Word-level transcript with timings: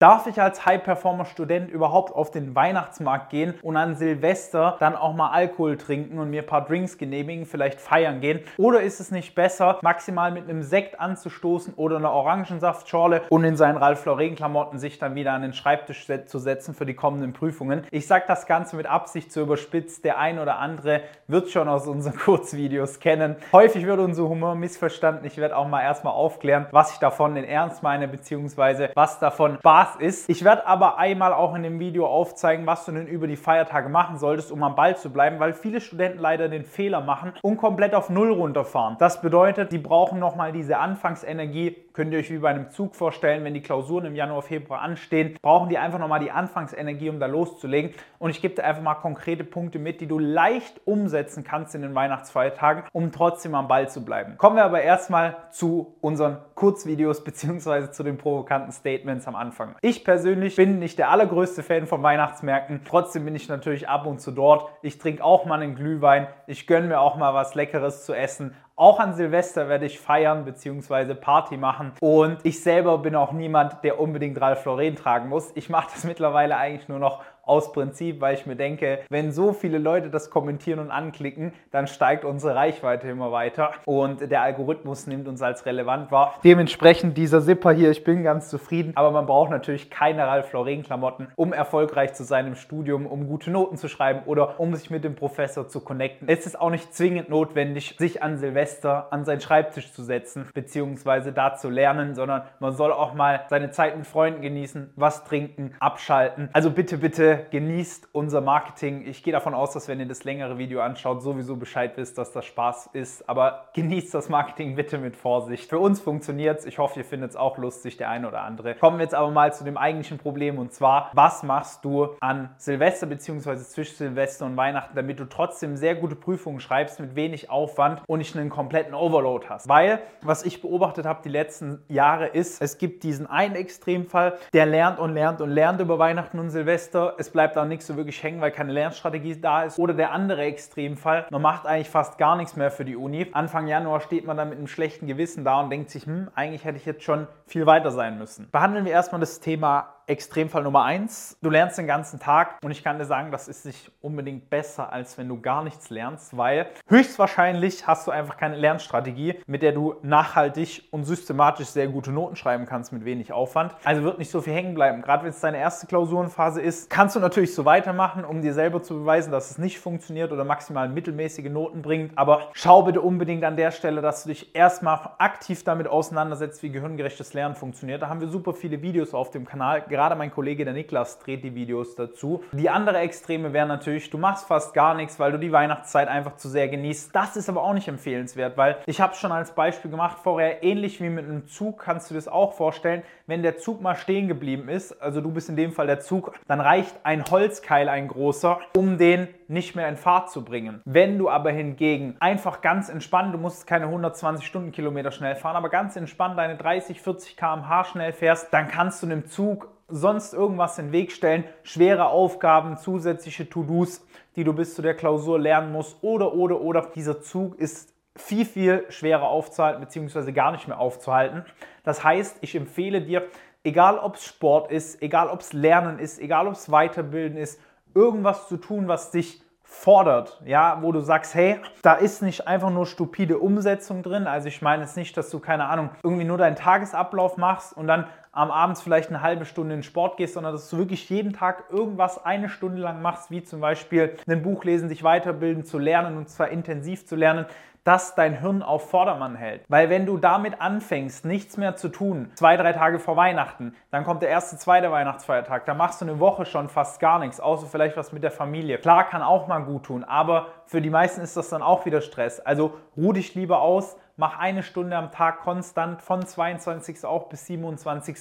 Darf 0.00 0.26
ich 0.26 0.40
als 0.40 0.64
High-Performer-Student 0.64 1.70
überhaupt 1.70 2.14
auf 2.14 2.30
den 2.30 2.54
Weihnachtsmarkt 2.54 3.28
gehen 3.28 3.52
und 3.60 3.76
an 3.76 3.96
Silvester 3.96 4.78
dann 4.80 4.96
auch 4.96 5.12
mal 5.12 5.28
Alkohol 5.28 5.76
trinken 5.76 6.18
und 6.18 6.30
mir 6.30 6.40
ein 6.40 6.46
paar 6.46 6.64
Drinks 6.64 6.96
genehmigen, 6.96 7.44
vielleicht 7.44 7.82
feiern 7.82 8.22
gehen? 8.22 8.40
Oder 8.56 8.80
ist 8.80 9.00
es 9.00 9.10
nicht 9.10 9.34
besser, 9.34 9.78
maximal 9.82 10.32
mit 10.32 10.44
einem 10.44 10.62
Sekt 10.62 10.98
anzustoßen 10.98 11.74
oder 11.74 11.96
einer 11.96 12.12
Orangensaftschorle 12.12 13.24
und 13.28 13.44
in 13.44 13.58
seinen 13.58 13.76
Ralph 13.76 14.02
Lauren-Klamotten 14.06 14.78
sich 14.78 14.98
dann 14.98 15.16
wieder 15.16 15.34
an 15.34 15.42
den 15.42 15.52
Schreibtisch 15.52 16.06
zu 16.24 16.38
setzen 16.38 16.72
für 16.72 16.86
die 16.86 16.94
kommenden 16.94 17.34
Prüfungen? 17.34 17.86
Ich 17.90 18.06
sage 18.06 18.24
das 18.26 18.46
Ganze 18.46 18.76
mit 18.76 18.86
Absicht 18.86 19.30
zu 19.30 19.42
überspitzt. 19.42 20.02
Der 20.06 20.16
ein 20.16 20.38
oder 20.38 20.60
andere 20.60 21.02
wird 21.26 21.50
schon 21.50 21.68
aus 21.68 21.86
unseren 21.86 22.16
Kurzvideos 22.24 23.00
kennen. 23.00 23.36
Häufig 23.52 23.84
wird 23.84 23.98
unser 23.98 24.26
Humor 24.30 24.54
missverstanden. 24.54 25.26
Ich 25.26 25.36
werde 25.36 25.58
auch 25.58 25.68
mal 25.68 25.82
erstmal 25.82 26.14
aufklären, 26.14 26.68
was 26.70 26.94
ich 26.94 26.98
davon 27.00 27.36
in 27.36 27.44
Ernst 27.44 27.82
meine, 27.82 28.08
beziehungsweise 28.08 28.92
was 28.94 29.18
davon 29.18 29.58
Spaß 29.58 29.89
ist. 29.96 30.28
Ich 30.28 30.44
werde 30.44 30.66
aber 30.66 30.98
einmal 30.98 31.32
auch 31.32 31.54
in 31.54 31.62
dem 31.62 31.80
Video 31.80 32.06
aufzeigen, 32.06 32.66
was 32.66 32.84
du 32.84 32.92
denn 32.92 33.06
über 33.06 33.26
die 33.26 33.36
Feiertage 33.36 33.88
machen 33.88 34.18
solltest, 34.18 34.52
um 34.52 34.62
am 34.62 34.74
Ball 34.74 34.96
zu 34.96 35.10
bleiben, 35.10 35.40
weil 35.40 35.52
viele 35.52 35.80
Studenten 35.80 36.18
leider 36.18 36.48
den 36.48 36.64
Fehler 36.64 37.00
machen 37.00 37.32
und 37.42 37.56
komplett 37.56 37.94
auf 37.94 38.10
Null 38.10 38.32
runterfahren. 38.32 38.96
Das 38.98 39.20
bedeutet, 39.20 39.72
die 39.72 39.78
brauchen 39.78 40.18
nochmal 40.18 40.52
diese 40.52 40.78
Anfangsenergie. 40.78 41.76
Könnt 41.92 42.12
ihr 42.12 42.20
euch 42.20 42.30
wie 42.30 42.38
bei 42.38 42.50
einem 42.50 42.70
Zug 42.70 42.94
vorstellen, 42.94 43.44
wenn 43.44 43.54
die 43.54 43.62
Klausuren 43.62 44.06
im 44.06 44.14
Januar, 44.14 44.42
Februar 44.42 44.80
anstehen, 44.80 45.36
brauchen 45.42 45.68
die 45.68 45.78
einfach 45.78 45.98
nochmal 45.98 46.20
die 46.20 46.30
Anfangsenergie, 46.30 47.10
um 47.10 47.18
da 47.18 47.26
loszulegen. 47.26 47.92
Und 48.18 48.30
ich 48.30 48.40
gebe 48.40 48.54
dir 48.54 48.64
einfach 48.64 48.82
mal 48.82 48.94
konkrete 48.94 49.44
Punkte 49.44 49.78
mit, 49.78 50.00
die 50.00 50.06
du 50.06 50.18
leicht 50.18 50.80
umsetzen 50.84 51.44
kannst 51.44 51.74
in 51.74 51.82
den 51.82 51.94
Weihnachtsfeiertagen, 51.94 52.84
um 52.92 53.12
trotzdem 53.12 53.54
am 53.54 53.68
Ball 53.68 53.88
zu 53.88 54.04
bleiben. 54.04 54.36
Kommen 54.38 54.56
wir 54.56 54.64
aber 54.64 54.82
erstmal 54.82 55.36
zu 55.50 55.96
unseren 56.00 56.38
Kurzvideos 56.60 57.24
bzw. 57.24 57.90
zu 57.90 58.02
den 58.02 58.18
provokanten 58.18 58.70
Statements 58.70 59.26
am 59.26 59.34
Anfang. 59.34 59.76
Ich 59.80 60.04
persönlich 60.04 60.56
bin 60.56 60.78
nicht 60.78 60.98
der 60.98 61.10
allergrößte 61.10 61.62
Fan 61.62 61.86
von 61.86 62.02
Weihnachtsmärkten. 62.02 62.82
Trotzdem 62.84 63.24
bin 63.24 63.34
ich 63.34 63.48
natürlich 63.48 63.88
ab 63.88 64.04
und 64.04 64.20
zu 64.20 64.30
dort. 64.30 64.68
Ich 64.82 64.98
trinke 64.98 65.24
auch 65.24 65.46
mal 65.46 65.62
einen 65.62 65.74
Glühwein. 65.74 66.28
Ich 66.46 66.66
gönne 66.66 66.88
mir 66.88 67.00
auch 67.00 67.16
mal 67.16 67.32
was 67.32 67.54
Leckeres 67.54 68.04
zu 68.04 68.12
essen. 68.12 68.54
Auch 68.76 69.00
an 69.00 69.14
Silvester 69.14 69.68
werde 69.70 69.86
ich 69.86 70.00
feiern 70.00 70.44
bzw. 70.44 71.14
Party 71.14 71.56
machen. 71.56 71.92
Und 72.00 72.38
ich 72.44 72.62
selber 72.62 72.98
bin 72.98 73.14
auch 73.14 73.32
niemand, 73.32 73.82
der 73.82 73.98
unbedingt 73.98 74.38
Ralph 74.38 74.64
Lauren 74.66 74.96
tragen 74.96 75.30
muss. 75.30 75.52
Ich 75.54 75.70
mache 75.70 75.88
das 75.94 76.04
mittlerweile 76.10 76.56
eigentlich 76.58 76.88
nur 76.88 76.98
noch 76.98 77.22
aus 77.44 77.72
Prinzip, 77.72 78.20
weil 78.20 78.34
ich 78.34 78.46
mir 78.46 78.56
denke, 78.56 79.00
wenn 79.08 79.32
so 79.32 79.52
viele 79.52 79.78
Leute 79.78 80.10
das 80.10 80.30
kommentieren 80.30 80.78
und 80.78 80.90
anklicken, 80.90 81.52
dann 81.70 81.86
steigt 81.86 82.24
unsere 82.24 82.54
Reichweite 82.54 83.08
immer 83.08 83.32
weiter 83.32 83.72
und 83.84 84.30
der 84.30 84.42
Algorithmus 84.42 85.06
nimmt 85.06 85.28
uns 85.28 85.42
als 85.42 85.66
relevant 85.66 86.10
wahr. 86.10 86.34
Dementsprechend 86.44 87.16
dieser 87.16 87.40
Zipper 87.42 87.72
hier, 87.72 87.90
ich 87.90 88.04
bin 88.04 88.22
ganz 88.22 88.48
zufrieden, 88.48 88.92
aber 88.94 89.10
man 89.10 89.26
braucht 89.26 89.50
natürlich 89.50 89.90
keine 89.90 90.26
Ralph 90.26 90.52
Lauren 90.52 90.82
Klamotten, 90.82 91.28
um 91.36 91.52
erfolgreich 91.52 92.14
zu 92.14 92.24
sein 92.24 92.46
im 92.46 92.54
Studium, 92.54 93.06
um 93.06 93.26
gute 93.26 93.50
Noten 93.50 93.76
zu 93.76 93.88
schreiben 93.88 94.22
oder 94.26 94.60
um 94.60 94.74
sich 94.74 94.90
mit 94.90 95.04
dem 95.04 95.14
Professor 95.14 95.68
zu 95.68 95.80
connecten. 95.80 96.28
Es 96.28 96.46
ist 96.46 96.60
auch 96.60 96.70
nicht 96.70 96.94
zwingend 96.94 97.28
notwendig, 97.28 97.96
sich 97.98 98.22
an 98.22 98.38
Silvester 98.38 99.08
an 99.10 99.24
seinen 99.24 99.40
Schreibtisch 99.40 99.92
zu 99.92 100.02
setzen, 100.02 100.48
beziehungsweise 100.54 101.32
da 101.32 101.54
zu 101.54 101.68
lernen, 101.68 102.14
sondern 102.14 102.42
man 102.58 102.72
soll 102.72 102.92
auch 102.92 103.14
mal 103.14 103.42
seine 103.48 103.70
Zeit 103.70 103.96
mit 103.96 104.06
Freunden 104.06 104.42
genießen, 104.42 104.92
was 104.96 105.24
trinken, 105.24 105.74
abschalten. 105.80 106.48
Also 106.52 106.70
bitte, 106.70 106.98
bitte 106.98 107.29
genießt 107.36 108.08
unser 108.12 108.40
Marketing. 108.40 109.06
Ich 109.06 109.22
gehe 109.22 109.32
davon 109.32 109.54
aus, 109.54 109.72
dass 109.72 109.88
wenn 109.88 110.00
ihr 110.00 110.06
das 110.06 110.24
längere 110.24 110.58
Video 110.58 110.80
anschaut, 110.80 111.22
sowieso 111.22 111.56
Bescheid 111.56 111.96
wisst, 111.96 112.18
dass 112.18 112.32
das 112.32 112.44
Spaß 112.44 112.90
ist. 112.92 113.28
Aber 113.28 113.68
genießt 113.74 114.12
das 114.14 114.28
Marketing 114.28 114.74
bitte 114.74 114.98
mit 114.98 115.16
Vorsicht. 115.16 115.68
Für 115.68 115.78
uns 115.78 116.00
funktioniert 116.00 116.60
es. 116.60 116.66
Ich 116.66 116.78
hoffe, 116.78 117.00
ihr 117.00 117.04
findet 117.04 117.30
es 117.30 117.36
auch 117.36 117.58
lustig, 117.58 117.96
der 117.96 118.10
eine 118.10 118.28
oder 118.28 118.42
andere. 118.42 118.74
Kommen 118.74 118.98
wir 118.98 119.04
jetzt 119.04 119.14
aber 119.14 119.30
mal 119.30 119.52
zu 119.52 119.64
dem 119.64 119.76
eigentlichen 119.76 120.18
Problem 120.18 120.58
und 120.58 120.72
zwar, 120.72 121.10
was 121.14 121.42
machst 121.42 121.84
du 121.84 122.08
an 122.20 122.50
Silvester 122.56 123.06
bzw. 123.06 123.56
zwischen 123.56 123.96
Silvester 123.96 124.46
und 124.46 124.56
Weihnachten, 124.56 124.94
damit 124.94 125.20
du 125.20 125.24
trotzdem 125.24 125.76
sehr 125.76 125.94
gute 125.94 126.16
Prüfungen 126.16 126.60
schreibst 126.60 127.00
mit 127.00 127.14
wenig 127.14 127.50
Aufwand 127.50 128.02
und 128.06 128.18
nicht 128.18 128.36
einen 128.36 128.50
kompletten 128.50 128.94
Overload 128.94 129.46
hast? 129.48 129.68
Weil, 129.68 130.00
was 130.22 130.44
ich 130.44 130.62
beobachtet 130.62 131.06
habe 131.06 131.20
die 131.24 131.28
letzten 131.28 131.82
Jahre 131.88 132.26
ist, 132.26 132.62
es 132.62 132.78
gibt 132.78 133.02
diesen 133.02 133.26
einen 133.26 133.54
Extremfall, 133.54 134.38
der 134.52 134.66
lernt 134.66 134.98
und 134.98 135.14
lernt 135.14 135.40
und 135.40 135.50
lernt 135.50 135.80
über 135.80 135.98
Weihnachten 135.98 136.38
und 136.38 136.50
Silvester. 136.50 137.14
Es 137.20 137.28
bleibt 137.28 137.58
auch 137.58 137.66
nichts 137.66 137.86
so 137.86 137.98
wirklich 137.98 138.22
hängen, 138.22 138.40
weil 138.40 138.50
keine 138.50 138.72
Lernstrategie 138.72 139.38
da 139.38 139.64
ist. 139.64 139.78
Oder 139.78 139.92
der 139.92 140.12
andere 140.12 140.40
Extremfall, 140.40 141.26
man 141.28 141.42
macht 141.42 141.66
eigentlich 141.66 141.90
fast 141.90 142.16
gar 142.16 142.34
nichts 142.34 142.56
mehr 142.56 142.70
für 142.70 142.86
die 142.86 142.96
Uni. 142.96 143.26
Anfang 143.32 143.66
Januar 143.66 144.00
steht 144.00 144.26
man 144.26 144.38
dann 144.38 144.48
mit 144.48 144.56
einem 144.56 144.66
schlechten 144.66 145.06
Gewissen 145.06 145.44
da 145.44 145.60
und 145.60 145.68
denkt 145.68 145.90
sich, 145.90 146.06
hm, 146.06 146.30
eigentlich 146.34 146.64
hätte 146.64 146.78
ich 146.78 146.86
jetzt 146.86 147.02
schon 147.02 147.26
viel 147.46 147.66
weiter 147.66 147.90
sein 147.90 148.16
müssen. 148.16 148.48
Behandeln 148.50 148.86
wir 148.86 148.92
erstmal 148.92 149.20
das 149.20 149.38
Thema 149.38 149.96
Extremfall 150.10 150.64
Nummer 150.64 150.82
eins, 150.82 151.38
du 151.40 151.50
lernst 151.50 151.78
den 151.78 151.86
ganzen 151.86 152.18
Tag 152.18 152.58
und 152.62 152.72
ich 152.72 152.82
kann 152.82 152.98
dir 152.98 153.04
sagen, 153.04 153.30
das 153.30 153.46
ist 153.46 153.64
nicht 153.64 153.92
unbedingt 154.00 154.50
besser, 154.50 154.92
als 154.92 155.16
wenn 155.16 155.28
du 155.28 155.40
gar 155.40 155.62
nichts 155.62 155.88
lernst, 155.88 156.36
weil 156.36 156.66
höchstwahrscheinlich 156.88 157.86
hast 157.86 158.08
du 158.08 158.10
einfach 158.10 158.36
keine 158.36 158.56
Lernstrategie, 158.56 159.36
mit 159.46 159.62
der 159.62 159.70
du 159.70 159.94
nachhaltig 160.02 160.88
und 160.90 161.04
systematisch 161.04 161.68
sehr 161.68 161.86
gute 161.86 162.10
Noten 162.10 162.34
schreiben 162.34 162.66
kannst 162.66 162.92
mit 162.92 163.04
wenig 163.04 163.32
Aufwand. 163.32 163.76
Also 163.84 164.02
wird 164.02 164.18
nicht 164.18 164.32
so 164.32 164.40
viel 164.40 164.52
hängen 164.52 164.74
bleiben. 164.74 165.00
Gerade 165.00 165.22
wenn 165.22 165.30
es 165.30 165.38
deine 165.38 165.58
erste 165.58 165.86
Klausurenphase 165.86 166.60
ist, 166.60 166.90
kannst 166.90 167.14
du 167.14 167.20
natürlich 167.20 167.54
so 167.54 167.64
weitermachen, 167.64 168.24
um 168.24 168.42
dir 168.42 168.52
selber 168.52 168.82
zu 168.82 168.94
beweisen, 168.94 169.30
dass 169.30 169.52
es 169.52 169.58
nicht 169.58 169.78
funktioniert 169.78 170.32
oder 170.32 170.42
maximal 170.42 170.88
mittelmäßige 170.88 171.50
Noten 171.50 171.82
bringt. 171.82 172.18
Aber 172.18 172.48
schau 172.52 172.82
bitte 172.82 173.00
unbedingt 173.00 173.44
an 173.44 173.56
der 173.56 173.70
Stelle, 173.70 174.02
dass 174.02 174.24
du 174.24 174.30
dich 174.30 174.56
erstmal 174.56 174.98
aktiv 175.18 175.62
damit 175.62 175.86
auseinandersetzt, 175.86 176.64
wie 176.64 176.70
gehirngerechtes 176.70 177.32
Lernen 177.32 177.54
funktioniert. 177.54 178.02
Da 178.02 178.08
haben 178.08 178.20
wir 178.20 178.28
super 178.28 178.54
viele 178.54 178.82
Videos 178.82 179.14
auf 179.14 179.30
dem 179.30 179.46
Kanal. 179.46 179.82
Gerade 179.82 179.99
mein 180.16 180.30
Kollege 180.30 180.64
der 180.64 180.74
Niklas 180.74 181.18
dreht 181.18 181.44
die 181.44 181.54
Videos 181.54 181.94
dazu. 181.94 182.42
Die 182.52 182.70
andere 182.70 182.98
Extreme 182.98 183.52
wäre 183.52 183.66
natürlich, 183.66 184.10
du 184.10 184.18
machst 184.18 184.46
fast 184.46 184.74
gar 184.74 184.94
nichts, 184.94 185.18
weil 185.20 185.32
du 185.32 185.38
die 185.38 185.52
Weihnachtszeit 185.52 186.08
einfach 186.08 186.36
zu 186.36 186.48
sehr 186.48 186.68
genießt. 186.68 187.14
Das 187.14 187.36
ist 187.36 187.48
aber 187.48 187.62
auch 187.62 187.74
nicht 187.74 187.88
empfehlenswert, 187.88 188.56
weil 188.56 188.78
ich 188.86 189.00
habe 189.00 189.12
es 189.12 189.18
schon 189.18 189.32
als 189.32 189.54
Beispiel 189.54 189.90
gemacht 189.90 190.18
vorher, 190.22 190.62
ähnlich 190.62 191.00
wie 191.00 191.10
mit 191.10 191.24
einem 191.24 191.46
Zug 191.46 191.78
kannst 191.78 192.10
du 192.10 192.14
das 192.14 192.28
auch 192.28 192.54
vorstellen, 192.54 193.02
wenn 193.26 193.42
der 193.42 193.58
Zug 193.58 193.80
mal 193.80 193.94
stehen 193.94 194.26
geblieben 194.26 194.68
ist, 194.68 195.00
also 195.02 195.20
du 195.20 195.30
bist 195.30 195.48
in 195.48 195.56
dem 195.56 195.72
Fall 195.72 195.86
der 195.86 196.00
Zug, 196.00 196.32
dann 196.48 196.60
reicht 196.60 196.94
ein 197.04 197.24
Holzkeil, 197.30 197.88
ein 197.88 198.08
großer, 198.08 198.60
um 198.76 198.98
den 198.98 199.28
nicht 199.50 199.74
mehr 199.74 199.88
in 199.88 199.96
Fahrt 199.96 200.30
zu 200.30 200.44
bringen. 200.44 200.80
Wenn 200.84 201.18
du 201.18 201.28
aber 201.28 201.50
hingegen 201.50 202.16
einfach 202.20 202.60
ganz 202.60 202.88
entspannt, 202.88 203.34
du 203.34 203.38
musst 203.38 203.66
keine 203.66 203.86
120 203.86 204.46
Stundenkilometer 204.46 205.10
schnell 205.10 205.34
fahren, 205.34 205.56
aber 205.56 205.68
ganz 205.68 205.96
entspannt 205.96 206.38
deine 206.38 206.56
30, 206.56 207.00
40 207.00 207.36
km/h 207.36 207.84
schnell 207.84 208.12
fährst, 208.12 208.52
dann 208.52 208.68
kannst 208.68 209.02
du 209.02 209.08
dem 209.08 209.26
Zug 209.26 209.68
sonst 209.88 210.34
irgendwas 210.34 210.78
in 210.78 210.86
den 210.86 210.92
Weg 210.92 211.10
stellen, 211.10 211.42
schwere 211.64 212.06
Aufgaben, 212.06 212.76
zusätzliche 212.76 213.50
To-Dos, 213.50 214.06
die 214.36 214.44
du 214.44 214.52
bis 214.52 214.76
zu 214.76 214.82
der 214.82 214.94
Klausur 214.94 215.40
lernen 215.40 215.72
musst 215.72 215.96
oder, 216.00 216.32
oder, 216.32 216.60
oder. 216.60 216.88
Dieser 216.94 217.20
Zug 217.20 217.58
ist 217.58 217.92
viel, 218.16 218.44
viel 218.44 218.84
schwerer 218.88 219.28
aufzuhalten, 219.28 219.80
beziehungsweise 219.80 220.32
gar 220.32 220.52
nicht 220.52 220.68
mehr 220.68 220.78
aufzuhalten. 220.78 221.44
Das 221.82 222.04
heißt, 222.04 222.38
ich 222.40 222.54
empfehle 222.54 223.02
dir, 223.02 223.26
egal 223.64 223.98
ob 223.98 224.14
es 224.14 224.24
Sport 224.24 224.70
ist, 224.70 225.02
egal 225.02 225.28
ob 225.28 225.40
es 225.40 225.52
Lernen 225.52 225.98
ist, 225.98 226.20
egal 226.20 226.46
ob 226.46 226.54
es 226.54 226.70
Weiterbilden 226.70 227.36
ist, 227.36 227.60
irgendwas 227.94 228.48
zu 228.48 228.56
tun, 228.56 228.88
was 228.88 229.10
dich 229.10 229.42
fordert, 229.62 230.42
ja, 230.44 230.78
wo 230.82 230.90
du 230.90 231.00
sagst, 231.00 231.34
hey, 231.34 231.60
da 231.82 231.94
ist 231.94 232.22
nicht 232.22 232.48
einfach 232.48 232.70
nur 232.70 232.86
stupide 232.86 233.38
Umsetzung 233.38 234.02
drin. 234.02 234.26
Also 234.26 234.48
ich 234.48 234.62
meine 234.62 234.82
jetzt 234.82 234.96
nicht, 234.96 235.16
dass 235.16 235.30
du 235.30 235.38
keine 235.38 235.66
Ahnung 235.66 235.90
irgendwie 236.02 236.24
nur 236.24 236.38
deinen 236.38 236.56
Tagesablauf 236.56 237.36
machst 237.36 237.76
und 237.76 237.86
dann 237.86 238.06
am 238.32 238.50
Abend 238.50 238.78
vielleicht 238.78 239.08
eine 239.08 239.22
halbe 239.22 239.44
Stunde 239.44 239.74
in 239.74 239.80
den 239.80 239.84
Sport 239.84 240.16
gehst, 240.16 240.34
sondern 240.34 240.52
dass 240.52 240.70
du 240.70 240.78
wirklich 240.78 241.08
jeden 241.10 241.32
Tag 241.32 241.64
irgendwas 241.70 242.24
eine 242.24 242.48
Stunde 242.48 242.80
lang 242.80 243.02
machst, 243.02 243.30
wie 243.30 243.42
zum 243.42 243.60
Beispiel 243.60 244.16
ein 244.28 244.42
Buch 244.42 244.64
lesen, 244.64 244.88
dich 244.88 245.02
weiterbilden, 245.02 245.64
zu 245.64 245.78
lernen 245.78 246.16
und 246.16 246.28
zwar 246.28 246.48
intensiv 246.48 247.06
zu 247.06 247.16
lernen 247.16 247.46
das 247.84 248.14
dein 248.14 248.38
Hirn 248.38 248.62
auf 248.62 248.90
Vordermann 248.90 249.36
hält. 249.36 249.62
Weil 249.68 249.88
wenn 249.88 250.04
du 250.04 250.18
damit 250.18 250.60
anfängst, 250.60 251.24
nichts 251.24 251.56
mehr 251.56 251.76
zu 251.76 251.88
tun, 251.88 252.30
zwei, 252.34 252.56
drei 252.56 252.72
Tage 252.72 252.98
vor 252.98 253.16
Weihnachten, 253.16 253.74
dann 253.90 254.04
kommt 254.04 254.22
der 254.22 254.28
erste, 254.28 254.56
zweite 254.58 254.90
Weihnachtsfeiertag, 254.92 255.64
da 255.64 255.74
machst 255.74 256.00
du 256.00 256.04
eine 256.04 256.20
Woche 256.20 256.44
schon 256.44 256.68
fast 256.68 257.00
gar 257.00 257.18
nichts, 257.18 257.40
außer 257.40 257.66
vielleicht 257.66 257.96
was 257.96 258.12
mit 258.12 258.22
der 258.22 258.30
Familie. 258.30 258.78
Klar, 258.78 259.08
kann 259.08 259.22
auch 259.22 259.46
mal 259.46 259.60
gut 259.60 259.84
tun, 259.84 260.04
aber 260.04 260.48
für 260.66 260.82
die 260.82 260.90
meisten 260.90 261.22
ist 261.22 261.36
das 261.36 261.48
dann 261.48 261.62
auch 261.62 261.86
wieder 261.86 262.00
Stress. 262.00 262.40
Also 262.40 262.74
ruh 262.96 263.12
dich 263.12 263.34
lieber 263.34 263.60
aus, 263.60 263.96
mach 264.20 264.38
eine 264.38 264.62
Stunde 264.62 264.98
am 264.98 265.10
Tag 265.10 265.40
konstant 265.40 266.02
von 266.02 266.26
22. 266.26 267.06
auch 267.06 267.30
bis 267.30 267.46
27 267.46 268.20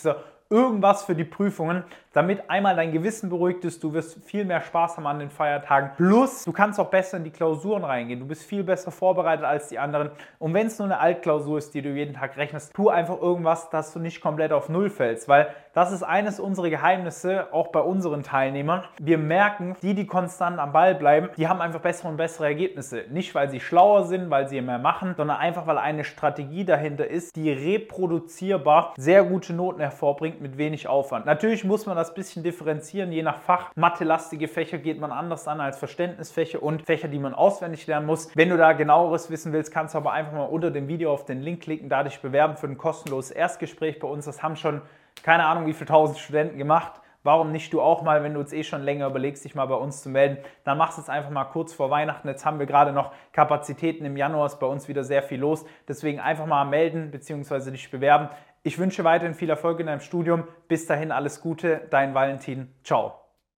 irgendwas 0.50 1.04
für 1.04 1.16
die 1.16 1.26
Prüfungen, 1.26 1.84
damit 2.14 2.50
einmal 2.50 2.76
dein 2.76 2.92
Gewissen 2.92 3.30
beruhigt 3.30 3.64
ist, 3.66 3.84
du 3.84 3.94
wirst 3.94 4.26
viel 4.26 4.44
mehr 4.44 4.62
Spaß 4.62 4.98
haben 4.98 5.06
an 5.06 5.20
den 5.20 5.30
Feiertagen. 5.30 5.92
Plus, 5.96 6.44
du 6.44 6.52
kannst 6.52 6.80
auch 6.80 6.90
besser 6.90 7.18
in 7.18 7.24
die 7.24 7.30
Klausuren 7.30 7.84
reingehen. 7.84 8.20
Du 8.20 8.26
bist 8.26 8.44
viel 8.44 8.64
besser 8.64 8.90
vorbereitet 8.90 9.46
als 9.46 9.68
die 9.68 9.78
anderen. 9.78 10.10
Und 10.40 10.56
wenn 10.56 10.66
es 10.66 10.80
nur 10.80 10.88
eine 10.88 11.00
Altklausur 11.00 11.60
ist, 11.60 11.76
die 11.76 11.84
du 11.84 11.90
jeden 11.90 12.16
Tag 12.16 12.36
rechnest, 12.36 12.74
tu 12.74 12.90
einfach 12.90 13.22
irgendwas, 13.22 13.70
dass 13.70 13.94
du 13.94 14.00
nicht 14.00 14.22
komplett 14.22 14.52
auf 14.52 14.70
Null 14.70 14.90
fällst, 14.90 15.28
weil 15.28 15.54
das 15.74 15.92
ist 15.92 16.02
eines 16.02 16.40
unserer 16.40 16.72
Geheimnisse, 16.72 17.54
auch 17.54 17.68
bei 17.68 17.82
unseren 17.82 18.24
Teilnehmern. 18.24 18.84
Wir 19.00 19.20
merken, 19.20 19.78
die, 19.84 19.94
die 19.94 20.08
konstant 20.08 20.58
am 20.58 20.72
Ball 20.72 20.96
bleiben, 20.96 21.30
die 21.38 21.48
haben 21.48 21.62
einfach 21.62 21.80
bessere 21.80 22.08
und 22.08 22.18
bessere 22.18 22.46
Ergebnisse. 22.48 23.04
Nicht, 23.12 23.36
weil 23.36 23.52
sie 23.52 23.60
schlauer 23.60 24.06
sind, 24.06 24.32
weil 24.32 24.50
sie 24.50 24.60
mehr 24.62 24.80
machen, 24.80 25.14
sondern 25.16 25.38
einfach, 25.38 25.68
weil 25.68 25.78
eine 25.78 26.04
Strategie 26.04 26.66
dahinter 26.66 27.08
ist, 27.08 27.36
die 27.36 27.52
reproduzierbar 27.52 28.96
sehr 28.98 29.24
gute 29.24 29.54
Noten 29.54 29.80
hervorbringt 29.80 30.39
mit 30.42 30.58
wenig 30.58 30.88
Aufwand. 30.88 31.26
Natürlich 31.26 31.64
muss 31.64 31.86
man 31.86 31.96
das 31.96 32.10
ein 32.10 32.16
bisschen 32.16 32.44
differenzieren, 32.44 33.12
je 33.12 33.24
nach 33.24 33.40
Fach. 33.40 33.72
Mathelastige 33.76 34.48
Fächer 34.48 34.78
geht 34.78 35.00
man 35.00 35.12
anders 35.12 35.48
an 35.48 35.62
als 35.62 35.78
Verständnisfächer 35.78 36.62
und 36.62 36.82
Fächer, 36.84 37.08
die 37.08 37.20
man 37.20 37.34
auswendig 37.34 37.88
lernen 37.88 38.06
muss. 38.06 38.30
Wenn 38.36 38.50
du 38.50 38.58
da 38.58 38.74
genaueres 38.74 39.30
wissen 39.30 39.54
willst, 39.54 39.72
kannst 39.72 39.94
du 39.94 40.00
aber 40.00 40.12
einfach 40.12 40.34
mal 40.34 40.46
unter 40.46 40.72
dem 40.72 40.88
Video 40.88 41.12
auf 41.12 41.26
den 41.26 41.42
Link 41.42 41.64
klicken, 41.64 41.90
da 41.90 42.04
dich 42.04 42.20
bewerben 42.20 42.58
für 42.58 42.68
ein 42.68 42.78
kostenloses 42.78 43.32
Erstgespräch 43.32 44.00
bei 44.00 44.08
uns. 44.08 44.26
Das 44.26 44.44
haben 44.44 44.56
schon 44.56 44.82
keine 45.24 45.46
Ahnung, 45.46 45.66
wie 45.66 45.74
viele 45.74 45.88
tausend 45.88 46.20
Studenten 46.20 46.58
gemacht. 46.58 47.02
Warum 47.24 47.52
nicht 47.52 47.74
du 47.74 47.82
auch 47.82 48.02
mal, 48.02 48.24
wenn 48.24 48.34
du 48.34 48.40
uns 48.40 48.54
eh 48.54 48.64
schon 48.64 48.84
länger 48.84 49.08
überlegst, 49.08 49.44
dich 49.44 49.56
mal 49.56 49.66
bei 49.66 49.76
uns 49.76 50.02
zu 50.02 50.10
melden, 50.10 50.38
dann 50.64 50.78
machst 50.78 50.98
du 50.98 51.02
es 51.02 51.10
einfach 51.10 51.32
mal 51.32 51.46
kurz 51.46 51.74
vor 51.74 51.90
Weihnachten. 51.90 52.28
Jetzt 52.28 52.46
haben 52.46 52.60
wir 52.60 52.66
gerade 52.66 52.94
noch 52.94 53.12
Kapazitäten. 53.34 54.06
Im 54.06 54.16
Januar 54.16 54.46
ist 54.46 54.60
bei 54.60 54.68
uns 54.68 54.88
wieder 54.88 55.04
sehr 55.04 55.22
viel 55.22 55.40
los. 55.40 55.66
Deswegen 55.88 56.20
einfach 56.20 56.46
mal 56.46 56.66
melden 56.66 57.12
bzw. 57.12 57.72
dich 57.72 57.92
bewerben. 57.92 58.30
Ich 58.64 58.78
wünsche 58.78 59.04
weiterhin 59.04 59.36
viel 59.36 59.50
Erfolg 59.50 59.80
in 59.80 59.88
deinem 59.88 60.02
Studium. 60.02 60.48
Bis 60.68 60.86
dahin 60.86 61.12
alles 61.12 61.42
Gute, 61.42 61.88
dein 61.90 62.14
Valentin. 62.14 62.74
Ciao. 62.84 63.29